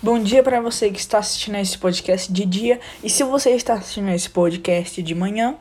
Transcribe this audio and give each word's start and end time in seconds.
Bom 0.00 0.22
dia 0.22 0.44
para 0.44 0.60
você 0.60 0.92
que 0.92 1.00
está 1.00 1.18
assistindo 1.18 1.56
esse 1.56 1.76
podcast 1.76 2.32
de 2.32 2.44
dia 2.46 2.78
e 3.02 3.10
se 3.10 3.24
você 3.24 3.50
está 3.50 3.74
assistindo 3.74 4.08
esse 4.10 4.30
podcast 4.30 5.02
de 5.02 5.12
manhã 5.12 5.56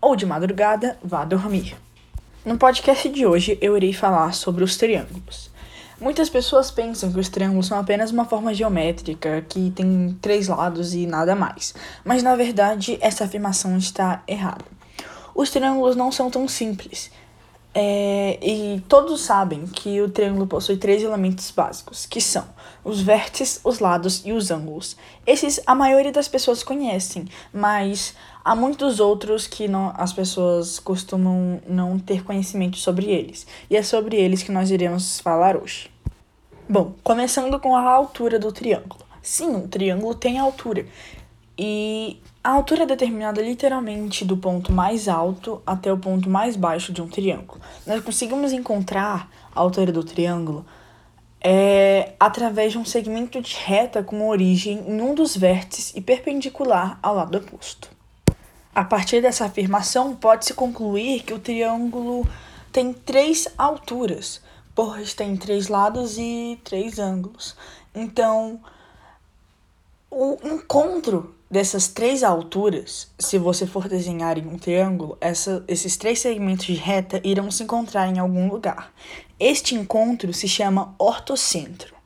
ou 0.00 0.16
de 0.16 0.26
madrugada, 0.26 0.98
vá 1.04 1.24
dormir. 1.24 1.76
No 2.44 2.58
podcast 2.58 3.08
de 3.08 3.24
hoje 3.24 3.56
eu 3.60 3.76
irei 3.76 3.92
falar 3.92 4.34
sobre 4.34 4.64
os 4.64 4.76
triângulos. 4.76 5.52
Muitas 6.00 6.28
pessoas 6.28 6.68
pensam 6.68 7.12
que 7.12 7.20
os 7.20 7.28
triângulos 7.28 7.68
são 7.68 7.78
apenas 7.78 8.10
uma 8.10 8.24
forma 8.24 8.52
geométrica 8.52 9.46
que 9.48 9.70
tem 9.70 10.18
três 10.20 10.48
lados 10.48 10.92
e 10.92 11.06
nada 11.06 11.36
mais, 11.36 11.72
mas 12.04 12.24
na 12.24 12.34
verdade 12.34 12.98
essa 13.00 13.22
afirmação 13.22 13.78
está 13.78 14.20
errada. 14.26 14.64
Os 15.32 15.48
triângulos 15.50 15.94
não 15.94 16.10
são 16.10 16.28
tão 16.28 16.48
simples. 16.48 17.08
É, 17.78 18.38
e 18.40 18.80
todos 18.88 19.20
sabem 19.20 19.66
que 19.66 20.00
o 20.00 20.08
triângulo 20.08 20.46
possui 20.46 20.78
três 20.78 21.02
elementos 21.02 21.50
básicos, 21.50 22.06
que 22.06 22.22
são 22.22 22.48
os 22.82 23.02
vértices, 23.02 23.60
os 23.62 23.80
lados 23.80 24.22
e 24.24 24.32
os 24.32 24.50
ângulos. 24.50 24.96
Esses 25.26 25.60
a 25.66 25.74
maioria 25.74 26.10
das 26.10 26.26
pessoas 26.26 26.62
conhecem, 26.62 27.26
mas 27.52 28.14
há 28.42 28.56
muitos 28.56 28.98
outros 28.98 29.46
que 29.46 29.68
não, 29.68 29.92
as 29.94 30.10
pessoas 30.10 30.78
costumam 30.78 31.60
não 31.68 31.98
ter 31.98 32.24
conhecimento 32.24 32.78
sobre 32.78 33.10
eles. 33.10 33.46
E 33.68 33.76
é 33.76 33.82
sobre 33.82 34.16
eles 34.16 34.42
que 34.42 34.50
nós 34.50 34.70
iremos 34.70 35.20
falar 35.20 35.54
hoje. 35.54 35.90
Bom, 36.66 36.94
começando 37.04 37.60
com 37.60 37.76
a 37.76 37.82
altura 37.82 38.38
do 38.38 38.50
triângulo. 38.52 39.04
Sim, 39.20 39.50
um 39.50 39.68
triângulo 39.68 40.14
tem 40.14 40.38
altura. 40.38 40.86
E 41.58 42.22
a 42.46 42.50
altura 42.50 42.84
é 42.84 42.86
determinada 42.86 43.42
literalmente 43.42 44.24
do 44.24 44.36
ponto 44.36 44.70
mais 44.70 45.08
alto 45.08 45.60
até 45.66 45.92
o 45.92 45.98
ponto 45.98 46.30
mais 46.30 46.54
baixo 46.54 46.92
de 46.92 47.02
um 47.02 47.08
triângulo. 47.08 47.60
Nós 47.84 48.00
conseguimos 48.04 48.52
encontrar 48.52 49.28
a 49.52 49.58
altura 49.58 49.90
do 49.90 50.04
triângulo 50.04 50.64
é, 51.40 52.12
através 52.20 52.70
de 52.70 52.78
um 52.78 52.84
segmento 52.84 53.42
de 53.42 53.56
reta 53.56 54.00
com 54.00 54.28
origem 54.28 54.78
em 54.86 55.00
um 55.00 55.12
dos 55.12 55.36
vértices 55.36 55.92
e 55.96 56.00
perpendicular 56.00 57.00
ao 57.02 57.16
lado 57.16 57.36
oposto. 57.36 57.90
A 58.72 58.84
partir 58.84 59.20
dessa 59.20 59.46
afirmação, 59.46 60.14
pode-se 60.14 60.54
concluir 60.54 61.24
que 61.24 61.34
o 61.34 61.40
triângulo 61.40 62.24
tem 62.70 62.92
três 62.92 63.48
alturas, 63.58 64.40
pois 64.72 65.14
tem 65.14 65.36
três 65.36 65.66
lados 65.66 66.16
e 66.16 66.60
três 66.62 67.00
ângulos. 67.00 67.56
Então, 67.92 68.60
o 70.08 70.38
encontro 70.44 71.34
dessas 71.50 71.88
três 71.88 72.22
alturas, 72.22 73.10
se 73.18 73.38
você 73.38 73.66
for 73.66 73.88
desenhar 73.88 74.38
em 74.38 74.46
um 74.46 74.58
triângulo, 74.58 75.16
essa, 75.20 75.64
esses 75.68 75.96
três 75.96 76.18
segmentos 76.18 76.66
de 76.66 76.74
reta 76.74 77.20
irão 77.24 77.50
se 77.50 77.62
encontrar 77.62 78.08
em 78.08 78.18
algum 78.18 78.48
lugar. 78.48 78.92
Este 79.38 79.74
encontro 79.74 80.32
se 80.32 80.48
chama 80.48 80.94
ortocentro. 80.98 81.96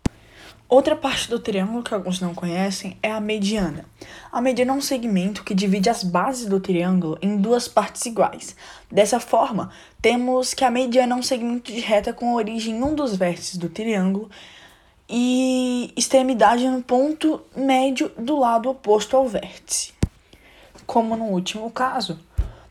Outra 0.69 0.95
parte 0.95 1.29
do 1.29 1.41
triângulo 1.41 1.83
que 1.83 1.93
alguns 1.93 2.21
não 2.21 2.33
conhecem 2.33 2.97
é 3.03 3.11
a 3.11 3.21
mediana. 3.21 3.85
A 4.31 4.41
mediana 4.41 4.71
é 4.73 4.77
um 4.77 4.81
segmento 4.81 5.43
que 5.43 5.53
divide 5.53 5.91
as 5.91 6.05
bases 6.05 6.47
do 6.47 6.61
triângulo 6.61 7.19
em 7.21 7.37
duas 7.37 7.67
partes 7.67 8.07
iguais. 8.07 8.55
Dessa 8.89 9.19
forma, 9.19 9.73
temos 10.01 10.55
que 10.55 10.65
a 10.65 10.71
mediana 10.71 11.17
é 11.17 11.19
um 11.19 11.25
segmento 11.25 11.73
de 11.73 11.81
reta 11.81 12.13
com 12.13 12.35
origem 12.35 12.77
em 12.77 12.83
um 12.85 12.95
dos 12.95 13.17
vértices 13.17 13.57
do 13.57 13.69
triângulo 13.69 14.31
e 15.13 15.93
extremidade 15.97 16.69
no 16.69 16.81
ponto 16.83 17.43
médio 17.57 18.13
do 18.17 18.39
lado 18.39 18.71
oposto 18.71 19.17
ao 19.17 19.27
vértice. 19.27 19.93
Como 20.87 21.17
no 21.17 21.25
último 21.25 21.69
caso, 21.71 22.21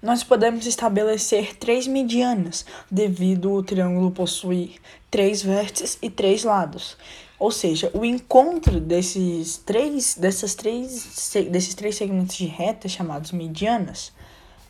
nós 0.01 0.23
podemos 0.23 0.65
estabelecer 0.65 1.57
três 1.57 1.85
medianas, 1.85 2.65
devido 2.89 3.51
o 3.51 3.61
triângulo 3.61 4.11
possuir 4.11 4.75
três 5.11 5.41
vértices 5.41 5.97
e 6.01 6.09
três 6.09 6.45
lados. 6.45 6.95
Ou 7.37 7.51
seja, 7.51 7.91
o 7.93 8.05
encontro 8.05 8.79
desses 8.79 9.57
três, 9.57 10.15
dessas 10.15 10.55
três, 10.55 11.33
desses 11.49 11.73
três 11.73 11.95
segmentos 11.95 12.37
de 12.37 12.45
reta 12.45 12.87
chamados 12.87 13.33
medianas 13.33 14.13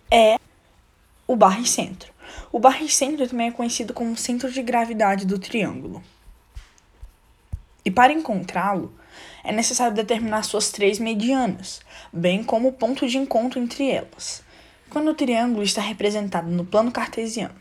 é 0.10 0.38
o 1.28 1.36
barricentro. 1.36 2.12
O 2.52 2.60
barricentro 2.60 3.28
também 3.28 3.50
é 3.50 3.52
conhecido 3.52 3.94
como 3.94 4.18
centro 4.18 4.52
de 4.52 4.64
gravidade 4.64 5.26
do 5.26 5.38
triângulo. 5.38 6.02
E 7.84 7.92
para 7.92 8.14
encontrá-lo, 8.14 8.94
é 9.44 9.52
necessário 9.52 9.96
determinar 9.96 10.44
suas 10.44 10.70
três 10.70 11.00
medianas, 11.00 11.82
bem 12.12 12.44
como 12.44 12.68
o 12.68 12.74
ponto 12.74 13.08
de 13.08 13.18
encontro 13.18 13.60
entre 13.60 13.90
elas, 13.90 14.44
quando 14.90 15.10
o 15.10 15.14
triângulo 15.14 15.64
está 15.64 15.82
representado 15.82 16.50
no 16.50 16.66
plano 16.66 16.92
cartesiano. 16.92 17.56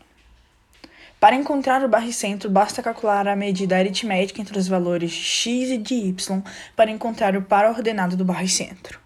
Para 1.19 1.35
encontrar 1.35 1.83
o 1.83 1.89
barricentro, 1.89 2.49
basta 2.49 2.81
calcular 2.81 3.27
a 3.27 3.35
medida 3.35 3.77
aritmética 3.77 4.41
entre 4.41 4.57
os 4.57 4.69
valores 4.69 5.11
de 5.11 5.17
x 5.17 5.69
e 5.71 5.77
de 5.77 5.93
y 5.95 6.15
para 6.75 6.89
encontrar 6.89 7.35
o 7.35 7.41
par 7.41 7.65
ordenado 7.69 8.15
do 8.15 8.23
barricentro. 8.23 8.99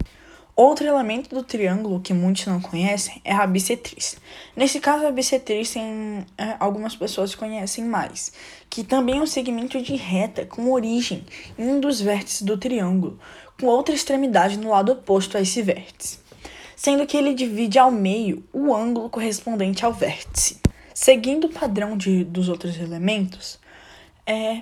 Outro 0.56 0.86
elemento 0.86 1.34
do 1.34 1.42
triângulo 1.42 2.00
que 2.00 2.14
muitos 2.14 2.46
não 2.46 2.62
conhecem 2.62 3.20
é 3.26 3.34
a 3.34 3.48
bissetriz. 3.48 4.18
Nesse 4.56 4.80
caso, 4.80 5.08
a 5.08 5.12
bissetriz 5.12 5.72
tem 5.72 6.24
é, 6.38 6.56
algumas 6.60 6.96
pessoas 6.96 7.34
conhecem 7.34 7.84
mais, 7.86 8.32
que 8.70 8.84
também 8.84 9.18
é 9.18 9.22
um 9.22 9.26
segmento 9.26 9.82
de 9.82 9.96
reta 9.96 10.46
com 10.46 10.72
origem 10.72 11.26
em 11.58 11.68
um 11.68 11.80
dos 11.80 12.00
vértices 12.00 12.44
do 12.44 12.56
triângulo, 12.56 13.20
com 13.60 13.66
outra 13.66 13.96
extremidade 13.96 14.58
no 14.60 14.70
lado 14.70 14.92
oposto 14.92 15.38
a 15.38 15.42
esse 15.42 15.60
vértice, 15.64 16.20
sendo 16.76 17.08
que 17.08 17.18
ele 17.18 17.34
divide 17.34 17.80
ao 17.80 17.90
meio 17.90 18.44
o 18.54 18.76
ângulo 18.76 19.10
correspondente 19.10 19.84
ao 19.84 19.92
vértice. 19.92 20.62
Seguindo 20.94 21.46
o 21.46 21.52
padrão 21.52 21.98
de, 21.98 22.24
dos 22.24 22.48
outros 22.48 22.78
elementos, 22.78 23.58
é 24.24 24.62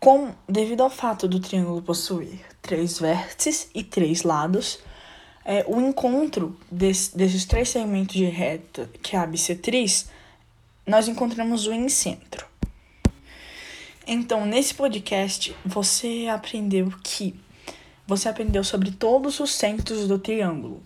com, 0.00 0.30
devido 0.48 0.82
ao 0.82 0.90
fato 0.90 1.26
do 1.26 1.40
triângulo 1.40 1.82
possuir 1.82 2.38
três 2.62 3.00
vértices 3.00 3.68
e 3.74 3.82
três 3.82 4.22
lados, 4.22 4.78
é, 5.46 5.64
o 5.68 5.80
encontro 5.80 6.58
desse, 6.70 7.16
desses 7.16 7.44
três 7.44 7.68
segmentos 7.68 8.16
de 8.16 8.24
reta, 8.24 8.90
que 9.00 9.14
é 9.14 9.18
a 9.18 9.26
bissetriz, 9.26 10.08
nós 10.84 11.06
encontramos 11.06 11.68
o 11.68 11.72
incentro. 11.72 12.44
Então, 14.04 14.44
nesse 14.44 14.74
podcast, 14.74 15.54
você 15.64 16.26
aprendeu 16.28 16.92
que 17.02 17.34
você 18.06 18.28
aprendeu 18.28 18.62
sobre 18.62 18.90
todos 18.90 19.40
os 19.40 19.52
centros 19.52 20.06
do 20.06 20.18
triângulo, 20.18 20.80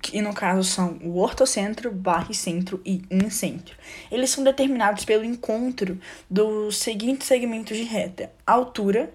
que 0.00 0.22
no 0.22 0.32
caso 0.32 0.64
são 0.64 0.98
o 1.02 1.18
ortocentro, 1.18 1.90
barricentro 1.92 2.80
e 2.84 3.02
incentro. 3.10 3.76
Eles 4.10 4.30
são 4.30 4.42
determinados 4.42 5.04
pelo 5.04 5.24
encontro 5.24 5.98
dos 6.30 6.78
seguintes 6.78 7.26
segmentos 7.26 7.76
de 7.76 7.84
reta: 7.84 8.32
altura, 8.46 9.12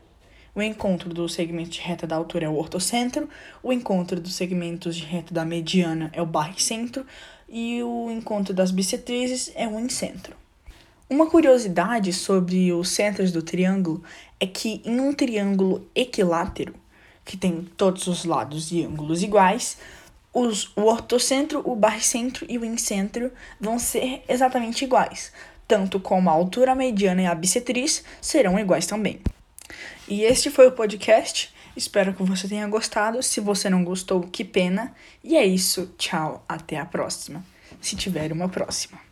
o 0.56 0.62
encontro 0.62 1.14
do 1.14 1.28
segmento 1.28 1.72
de 1.72 1.82
reta 1.82 2.08
da 2.08 2.16
altura 2.16 2.46
é 2.46 2.50
o 2.50 2.56
ortocentro, 2.56 3.30
o 3.62 3.74
encontro 3.74 4.22
dos 4.22 4.36
segmentos 4.36 4.96
de 4.96 5.04
reta 5.04 5.34
da 5.34 5.44
mediana 5.44 6.10
é 6.14 6.22
o 6.22 6.26
barricentro 6.26 7.06
e 7.50 7.84
o 7.84 8.10
encontro 8.10 8.54
das 8.54 8.72
bissetrizes 8.72 9.52
é 9.54 9.68
o 9.68 9.78
incentro. 9.78 10.34
Uma 11.10 11.30
curiosidade 11.30 12.12
sobre 12.14 12.72
os 12.72 12.90
centros 12.90 13.32
do 13.34 13.44
triângulo 13.44 14.02
é 14.40 14.48
que 14.48 14.82
em 14.86 15.00
um 15.00 15.14
triângulo 15.14 15.86
equilátero, 15.94 16.74
que 17.26 17.36
tem 17.36 17.68
todos 17.76 18.08
os 18.08 18.24
lados 18.24 18.72
e 18.72 18.84
ângulos 18.84 19.22
iguais, 19.22 19.78
os, 20.34 20.72
o 20.76 20.84
ortocentro, 20.84 21.62
o 21.66 21.76
barricentro 21.76 22.46
e 22.50 22.58
o 22.58 22.66
incentro 22.66 23.30
vão 23.60 23.78
ser 23.78 24.24
exatamente 24.28 24.86
iguais, 24.86 25.32
tanto 25.68 26.00
como 26.00 26.30
a 26.30 26.34
altura 26.34 26.74
mediana 26.74 27.22
e 27.22 27.26
a 27.26 27.36
bissetriz 27.36 28.04
serão 28.22 28.58
iguais 28.58 28.88
também. 28.88 29.20
E 30.08 30.24
este 30.24 30.50
foi 30.50 30.68
o 30.68 30.72
podcast. 30.72 31.54
Espero 31.76 32.14
que 32.14 32.24
você 32.24 32.48
tenha 32.48 32.68
gostado. 32.68 33.22
Se 33.22 33.40
você 33.40 33.70
não 33.70 33.84
gostou, 33.84 34.22
que 34.22 34.44
pena. 34.44 34.94
E 35.24 35.36
é 35.36 35.46
isso. 35.46 35.94
Tchau. 35.98 36.44
Até 36.48 36.80
a 36.80 36.86
próxima. 36.86 37.44
Se 37.82 37.96
tiver 37.96 38.32
uma 38.32 38.48
próxima. 38.48 39.05